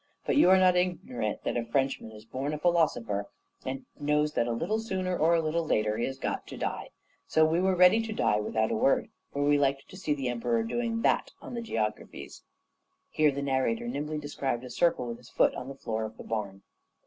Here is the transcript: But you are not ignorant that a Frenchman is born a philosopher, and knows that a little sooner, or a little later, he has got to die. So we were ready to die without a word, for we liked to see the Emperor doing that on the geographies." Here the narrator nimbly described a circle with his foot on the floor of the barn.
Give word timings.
But 0.25 0.35
you 0.35 0.49
are 0.49 0.57
not 0.57 0.75
ignorant 0.75 1.43
that 1.43 1.55
a 1.55 1.63
Frenchman 1.63 2.09
is 2.11 2.25
born 2.25 2.55
a 2.55 2.57
philosopher, 2.57 3.27
and 3.63 3.85
knows 3.99 4.33
that 4.33 4.47
a 4.47 4.51
little 4.51 4.79
sooner, 4.79 5.15
or 5.15 5.35
a 5.35 5.41
little 5.43 5.63
later, 5.63 5.95
he 5.97 6.07
has 6.07 6.17
got 6.17 6.47
to 6.47 6.57
die. 6.57 6.89
So 7.27 7.45
we 7.45 7.59
were 7.61 7.75
ready 7.75 8.01
to 8.07 8.11
die 8.11 8.39
without 8.39 8.71
a 8.71 8.75
word, 8.75 9.09
for 9.31 9.43
we 9.43 9.59
liked 9.59 9.87
to 9.89 9.97
see 9.97 10.15
the 10.15 10.27
Emperor 10.29 10.63
doing 10.63 11.03
that 11.03 11.33
on 11.39 11.53
the 11.53 11.61
geographies." 11.61 12.41
Here 13.11 13.31
the 13.31 13.43
narrator 13.43 13.87
nimbly 13.87 14.17
described 14.17 14.63
a 14.63 14.71
circle 14.71 15.05
with 15.05 15.19
his 15.19 15.29
foot 15.29 15.53
on 15.53 15.67
the 15.67 15.75
floor 15.75 16.05
of 16.05 16.17
the 16.17 16.23
barn. 16.23 16.63